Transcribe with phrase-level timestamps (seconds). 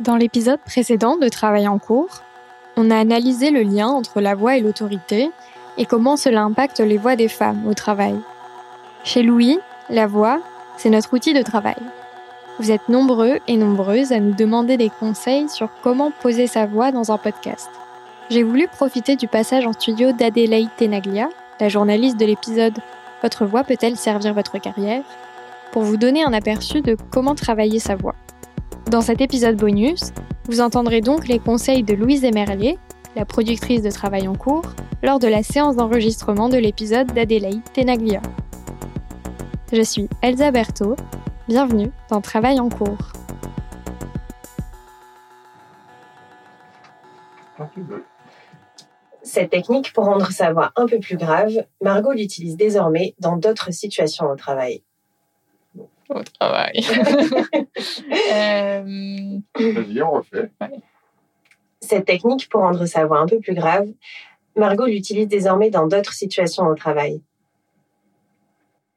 [0.00, 2.22] Dans l'épisode précédent de Travail en cours,
[2.78, 5.30] on a analysé le lien entre la voix et l'autorité
[5.76, 8.16] et comment cela impacte les voix des femmes au travail.
[9.04, 9.58] Chez Louis,
[9.90, 10.40] la voix,
[10.78, 11.76] c'est notre outil de travail.
[12.58, 16.92] Vous êtes nombreux et nombreuses à nous demander des conseils sur comment poser sa voix
[16.92, 17.68] dans un podcast.
[18.30, 21.28] J'ai voulu profiter du passage en studio d'Adélaïde Tenaglia,
[21.60, 22.78] la journaliste de l'épisode
[23.20, 25.02] Votre voix peut-elle servir votre carrière
[25.72, 28.14] pour vous donner un aperçu de comment travailler sa voix.
[28.90, 30.10] Dans cet épisode bonus,
[30.46, 32.76] vous entendrez donc les conseils de Louise Emerlier,
[33.14, 34.64] la productrice de Travail en cours,
[35.04, 38.20] lors de la séance d'enregistrement de l'épisode d'Adélaïde Tenaglia.
[39.72, 40.96] Je suis Elsa Berthaud,
[41.46, 43.12] bienvenue dans Travail en cours.
[49.22, 53.72] Cette technique pour rendre sa voix un peu plus grave, Margot l'utilise désormais dans d'autres
[53.72, 54.82] situations au travail
[56.10, 56.80] au travail.
[58.32, 59.38] euh...
[59.56, 60.50] Vas-y, on refait.
[61.80, 63.88] Cette technique, pour rendre sa voix un peu plus grave,
[64.56, 67.20] Margot l'utilise désormais dans d'autres situations au travail.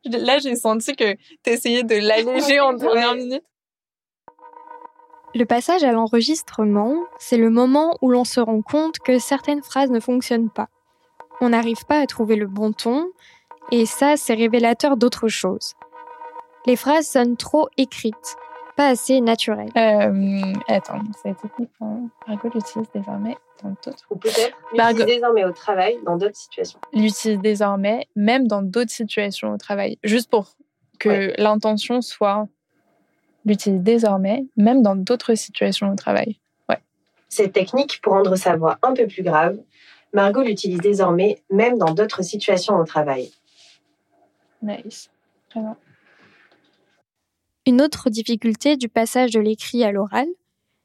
[0.05, 1.13] Là, j'ai senti que
[1.43, 3.43] tu essayais de l'alléger en dernière minute.
[5.35, 9.89] Le passage à l'enregistrement, c'est le moment où l'on se rend compte que certaines phrases
[9.89, 10.67] ne fonctionnent pas.
[11.41, 13.07] On n'arrive pas à trouver le bon ton,
[13.71, 15.73] et ça, c'est révélateur d'autre chose.
[16.65, 18.37] Les phrases sonnent trop écrites,
[18.77, 19.69] pas assez naturelles.
[19.75, 21.69] Euh, attends, cette technique,
[22.27, 24.05] Margot l'utilise désormais dans d'autres.
[24.09, 26.79] Ou peut-être l'utilise désormais au travail dans d'autres situations.
[26.93, 29.97] L'utilise désormais même dans d'autres situations au travail.
[30.03, 30.55] Juste pour
[30.99, 32.47] que l'intention soit
[33.45, 36.39] l'utilise désormais même dans d'autres situations au travail.
[36.69, 36.79] Ouais.
[37.27, 39.57] Cette technique, pour rendre sa voix un peu plus grave,
[40.13, 43.31] Margot l'utilise désormais même dans d'autres situations au travail.
[44.61, 45.09] Nice.
[45.53, 45.75] Vraiment.
[47.65, 50.27] Une autre difficulté du passage de l'écrit à l'oral,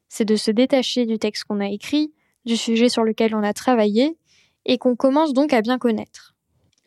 [0.07, 2.13] c'est de se détacher du texte qu'on a écrit,
[2.45, 4.17] du sujet sur lequel on a travaillé,
[4.65, 6.35] et qu'on commence donc à bien connaître.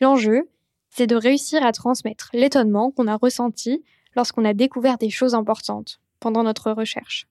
[0.01, 0.49] L'enjeu,
[0.89, 3.83] c'est de réussir à transmettre l'étonnement qu'on a ressenti
[4.15, 7.27] lorsqu'on a découvert des choses importantes pendant notre recherche.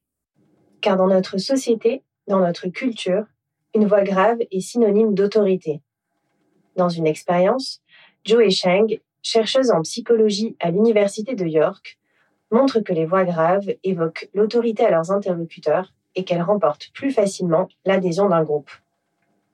[0.81, 3.25] Car dans notre société, dans notre culture,
[3.75, 5.81] une voix grave est synonyme d'autorité.
[6.77, 7.81] Dans une expérience,
[8.25, 11.99] Joe Sheng, chercheuse en psychologie à l'Université de York,
[12.53, 17.69] montre que les voix graves évoquent l'autorité à leurs interlocuteurs et qu'elles remportent plus facilement
[17.85, 18.71] l'adhésion d'un groupe.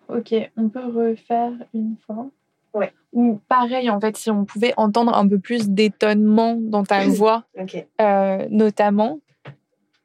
[0.09, 2.27] Ok, on peut refaire une fois?
[2.75, 2.93] Ouais.
[3.13, 7.45] Ou pareil, en fait, si on pouvait entendre un peu plus d'étonnement dans ta voix,
[8.01, 9.21] euh, notamment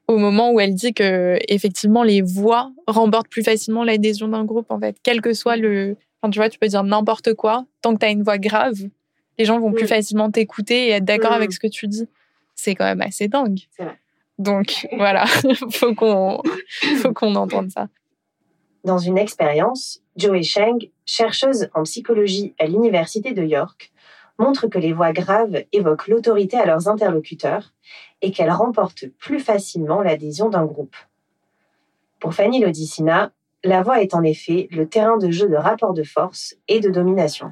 [0.07, 4.69] au moment où elle dit que effectivement les voix remportent plus facilement l'adhésion d'un groupe,
[4.69, 5.95] en fait, quel que soit le.
[6.22, 8.75] Enfin, tu vois, tu peux dire n'importe quoi, tant que tu as une voix grave,
[9.38, 12.07] Les gens vont plus facilement t'écouter et être d'accord avec ce que tu dis.
[12.56, 13.60] C'est quand même assez dingue.
[14.38, 15.26] Donc voilà,
[15.72, 16.42] faut qu'on
[17.02, 17.88] faut qu'on entende ça.
[18.84, 23.94] Dans une expérience, Joey Cheng, chercheuse en psychologie à l'université de York,
[24.38, 27.74] montre que les voix graves évoquent l'autorité à leurs interlocuteurs
[28.22, 30.96] et qu'elles remportent plus facilement l'adhésion d'un groupe.
[32.20, 33.32] Pour Fanny Lodicina,
[33.64, 36.90] la voix est en effet le terrain de jeu de rapport de force et de
[36.90, 37.52] domination.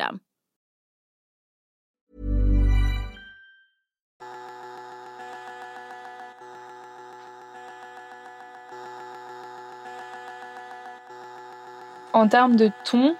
[12.13, 13.15] En termes de ton,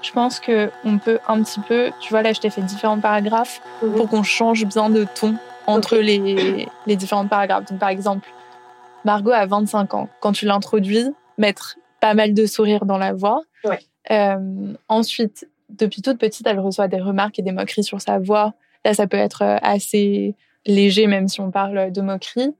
[0.00, 3.00] je pense que on peut un petit peu, tu vois là je t'ai fait différents
[3.00, 3.94] paragraphes mhm.
[3.94, 7.64] pour qu'on change bien de ton entre les, les différents paragraphes.
[7.64, 8.28] Donc par exemple,
[9.04, 10.08] Margot a 25 ans.
[10.20, 13.42] Quand tu l'introduis, mettre pas mal de sourires dans la voix.
[14.10, 15.48] Euh, ensuite,
[15.78, 18.54] depuis toute petite, elle reçoit des remarques et des moqueries sur sa voix.
[18.84, 20.34] Là, ça peut être euh, assez
[20.66, 22.54] léger, même si on parle de moquerie.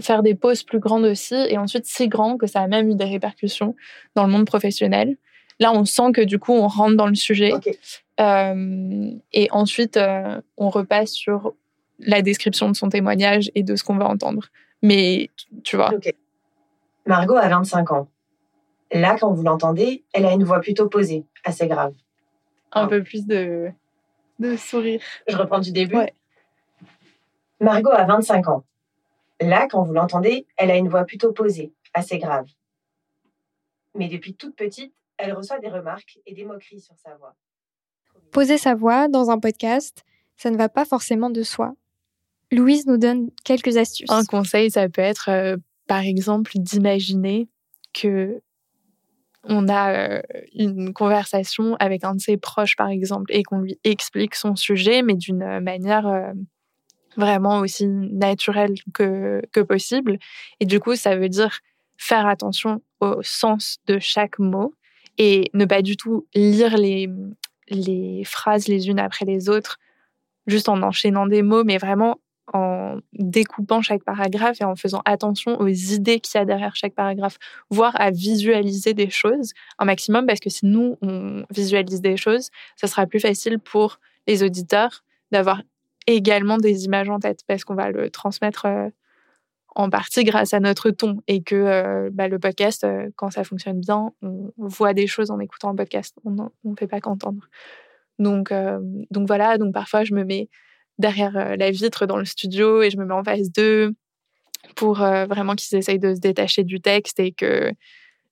[0.00, 2.94] Faire des pauses plus grandes aussi, et ensuite si grand que ça a même eu
[2.94, 3.74] des répercussions
[4.14, 5.16] dans le monde professionnel.
[5.58, 7.52] Là, on sent que du coup, on rentre dans le sujet.
[8.20, 11.54] Euh, et ensuite, euh, on repasse sur
[11.98, 14.48] la description de son témoignage et de ce qu'on va entendre.
[14.82, 15.30] Mais
[15.64, 15.92] tu vois.
[17.06, 18.08] Margot a 25 ans.
[18.92, 21.94] Là, quand vous l'entendez, elle a une voix plutôt posée, assez grave
[22.76, 23.70] un peu plus de,
[24.38, 25.00] de sourire.
[25.26, 25.98] Je reprends du début.
[27.60, 28.64] Margot a 25 ans.
[29.40, 32.46] Là, quand vous l'entendez, elle a une voix plutôt posée, assez grave.
[33.94, 37.34] Mais depuis toute petite, elle reçoit des remarques et des moqueries sur sa voix.
[38.32, 40.04] Poser sa voix dans un podcast,
[40.36, 41.74] ça ne va pas forcément de soi.
[42.52, 44.10] Louise nous donne quelques astuces.
[44.10, 45.56] Un conseil, ça peut être, euh,
[45.86, 47.48] par exemple, d'imaginer
[47.92, 48.40] que
[49.48, 50.22] on a euh,
[50.54, 55.02] une conversation avec un de ses proches, par exemple, et qu'on lui explique son sujet,
[55.02, 56.32] mais d'une manière euh,
[57.16, 60.18] vraiment aussi naturelle que, que possible.
[60.60, 61.60] Et du coup, ça veut dire
[61.96, 64.74] faire attention au sens de chaque mot
[65.18, 67.08] et ne pas du tout lire les,
[67.68, 69.78] les phrases les unes après les autres,
[70.46, 72.18] juste en enchaînant des mots, mais vraiment
[72.52, 76.94] en découpant chaque paragraphe et en faisant attention aux idées qu'il y a derrière chaque
[76.94, 77.38] paragraphe,
[77.70, 82.50] voire à visualiser des choses un maximum, parce que si nous, on visualise des choses,
[82.76, 85.62] ça sera plus facile pour les auditeurs d'avoir
[86.06, 88.88] également des images en tête, parce qu'on va le transmettre euh,
[89.74, 93.42] en partie grâce à notre ton, et que euh, bah, le podcast, euh, quand ça
[93.42, 96.30] fonctionne bien, on voit des choses en écoutant un podcast, on
[96.64, 97.48] ne fait pas qu'entendre.
[98.18, 98.50] Donc,
[99.10, 100.48] donc voilà, donc parfois je me mets
[100.98, 103.94] derrière euh, la vitre dans le studio et je me mets en face d'eux
[104.74, 107.72] pour euh, vraiment qu'ils essayent de se détacher du texte et que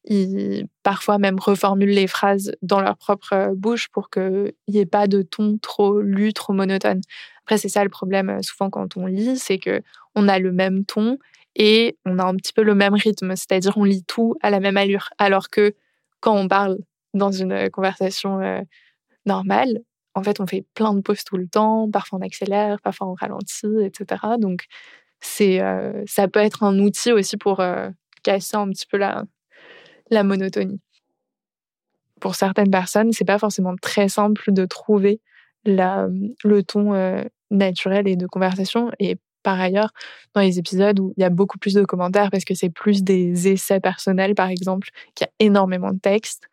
[0.06, 4.86] ils parfois même reformulent les phrases dans leur propre euh, bouche pour qu'il n'y ait
[4.86, 7.00] pas de ton trop lu, trop monotone.
[7.44, 9.82] Après, c'est ça le problème souvent quand on lit, c'est que
[10.14, 11.18] on a le même ton
[11.56, 14.60] et on a un petit peu le même rythme, c'est-à-dire on lit tout à la
[14.60, 15.10] même allure.
[15.18, 15.74] Alors que
[16.20, 16.78] quand on parle
[17.14, 18.64] dans une conversation
[19.24, 19.80] normale,
[20.14, 21.90] en fait, on fait plein de pauses tout le temps.
[21.90, 24.22] Parfois, on accélère, parfois, on ralentit, etc.
[24.38, 24.66] Donc,
[25.40, 27.90] euh, ça peut être un outil aussi pour euh,
[28.22, 29.24] casser un petit peu la,
[30.10, 30.80] la monotonie.
[32.20, 35.20] Pour certaines personnes, c'est pas forcément très simple de trouver
[35.64, 36.08] la,
[36.44, 38.90] le ton euh, naturel et de conversation.
[38.98, 39.90] Et par ailleurs,
[40.34, 43.02] dans les épisodes où il y a beaucoup plus de commentaires parce que c'est plus
[43.02, 46.48] des essais personnels, par exemple, qu'il y a énormément de textes,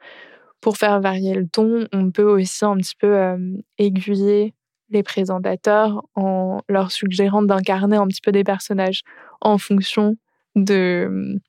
[0.62, 3.36] pour faire varier le ton, on peut aussi un petit peu
[3.77, 4.53] aiguiller
[4.91, 9.01] les présentateurs en leur suggérant d'incarner un petit peu des personnages
[9.41, 10.18] en fonction
[10.56, 11.39] de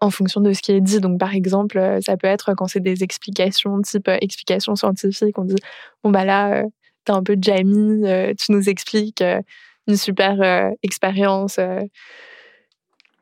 [0.00, 1.00] en fonction de ce qui est dit.
[1.00, 5.56] Donc, par exemple, ça peut être quand c'est des explications, type explications scientifiques, on dit
[6.02, 6.64] Bon, bah là,
[7.04, 8.02] t'es un peu Jamie,
[8.38, 9.22] tu nous expliques
[9.86, 11.58] une super expérience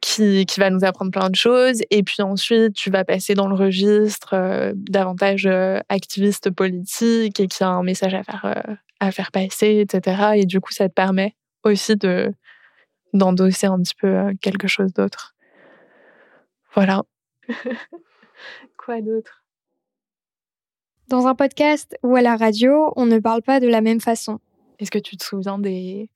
[0.05, 1.81] qui, qui va nous apprendre plein de choses.
[1.91, 7.49] Et puis ensuite, tu vas passer dans le registre euh, davantage euh, activiste politique et
[7.49, 10.33] qui a un message à faire, euh, à faire passer, etc.
[10.37, 12.33] Et du coup, ça te permet aussi de
[13.15, 15.35] d'endosser un petit peu quelque chose d'autre.
[16.75, 17.05] Voilà.
[18.77, 19.45] Quoi d'autre?
[21.09, 24.41] Dans un podcast ou à la radio, on ne parle pas de la même façon.
[24.81, 26.11] Est-ce que tu te souviens des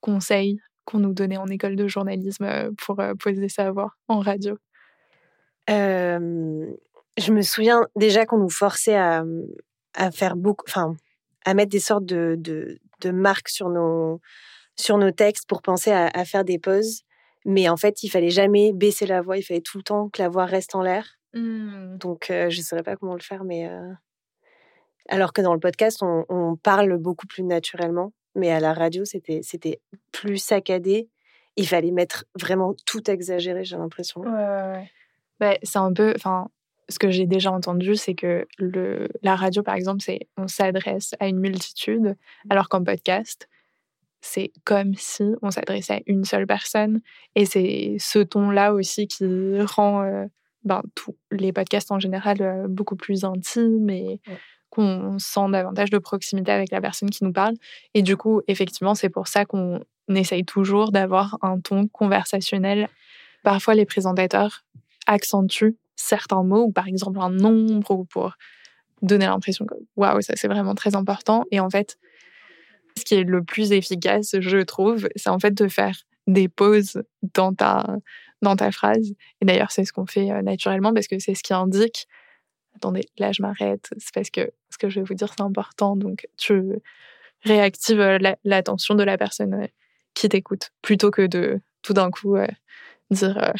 [0.00, 4.20] conseils qu'on nous donnait en école de journalisme euh, pour euh, poser sa voix en
[4.20, 4.56] radio
[5.68, 9.24] Je me souviens déjà qu'on nous forçait à,
[9.94, 10.96] à faire beaucoup, enfin,
[11.44, 14.20] à mettre des sortes de, de, de, marques sur nos,
[14.76, 17.02] sur nos textes pour penser à, à, faire des pauses.
[17.46, 20.20] Mais en fait, il fallait jamais baisser la voix, il fallait tout le temps que
[20.20, 21.06] la voix reste en l'air.
[21.34, 21.98] Mmh.
[21.98, 23.68] Donc, je ne saurais pas comment le faire, mais.
[25.10, 28.12] Alors que dans le podcast, on, on parle beaucoup plus naturellement.
[28.34, 29.80] Mais à la radio, c'était, c'était
[30.12, 31.08] plus saccadé.
[31.56, 34.22] Il fallait mettre vraiment tout exagéré, j'ai l'impression.
[34.22, 34.90] Ouais, ouais,
[35.38, 36.12] bah, c'est un peu.
[36.16, 36.48] Enfin,
[36.88, 41.14] ce que j'ai déjà entendu, c'est que le, la radio, par exemple, c'est on s'adresse
[41.20, 42.16] à une multitude,
[42.50, 43.48] alors qu'en podcast,
[44.20, 47.00] c'est comme si on s'adressait à une seule personne.
[47.34, 50.24] Et c'est ce ton-là aussi qui rend euh,
[50.64, 54.20] ben, tous les podcasts en général euh, beaucoup plus intimes et
[54.74, 57.54] qu'on sent davantage de proximité avec la personne qui nous parle.
[57.94, 62.88] Et du coup, effectivement, c'est pour ça qu'on essaye toujours d'avoir un ton conversationnel.
[63.42, 64.64] Parfois, les présentateurs
[65.06, 68.34] accentuent certains mots, ou par exemple un nombre, ou pour
[69.02, 71.44] donner l'impression que waouh, ça c'est vraiment très important.
[71.50, 71.98] Et en fait,
[72.96, 77.02] ce qui est le plus efficace, je trouve, c'est en fait de faire des pauses
[77.34, 77.96] dans ta,
[78.42, 79.14] dans ta phrase.
[79.40, 82.06] Et d'ailleurs, c'est ce qu'on fait euh, naturellement parce que c'est ce qui indique
[82.76, 85.96] attendez, là je m'arrête, c'est parce que ce que je vais vous dire c'est important,
[85.96, 86.80] donc tu
[87.42, 89.66] réactives euh, l'attention de la personne euh,
[90.14, 92.46] qui t'écoute, plutôt que de tout d'un coup euh,
[93.10, 93.54] dire là,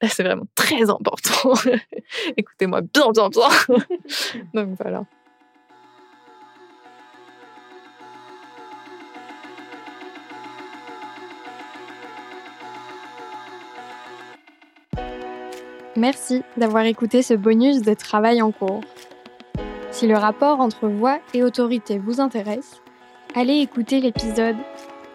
[0.00, 1.54] là c'est vraiment très important,
[2.36, 3.48] écoutez-moi bien, bien, bien.
[4.54, 5.04] donc voilà.
[15.96, 18.82] Merci d'avoir écouté ce bonus de travail en cours.
[19.90, 22.82] Si le rapport entre voix et autorité vous intéresse,
[23.34, 24.56] allez écouter l'épisode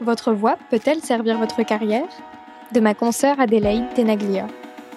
[0.02, 2.08] Votre voix peut-elle servir votre carrière
[2.72, 4.48] de ma consoeur Adélaïde Tenaglia.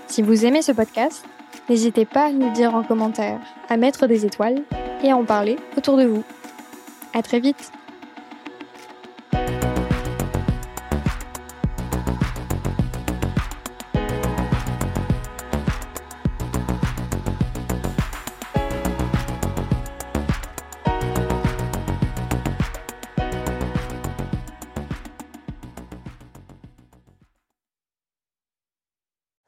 [0.07, 1.27] Si vous aimez ce podcast,
[1.69, 4.63] n'hésitez pas à nous dire en commentaire, à mettre des étoiles
[5.03, 6.25] et à en parler autour de vous.
[7.13, 7.73] À très vite!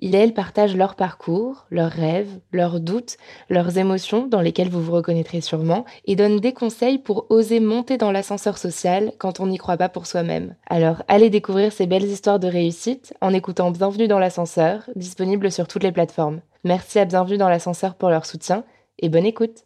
[0.00, 4.82] il et elle partagent leur parcours, leurs rêves, leurs doutes, leurs émotions dans lesquelles vous
[4.82, 9.46] vous reconnaîtrez sûrement, et donnent des conseils pour oser monter dans l'ascenseur social quand on
[9.46, 10.56] n'y croit pas pour soi-même.
[10.68, 15.68] Alors allez découvrir ces belles histoires de réussite en écoutant Bienvenue dans l'ascenseur, disponible sur
[15.68, 16.40] toutes les plateformes.
[16.64, 18.64] Merci à Bienvenue dans l'ascenseur pour leur soutien
[18.98, 19.64] et bonne écoute.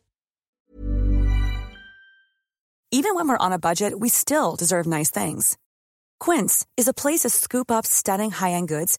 [2.90, 5.56] Even when we're on a budget, we still deserve nice things.
[6.20, 8.98] Quince is a place to scoop up stunning high-end goods